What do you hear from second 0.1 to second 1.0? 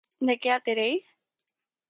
¿De que a terei?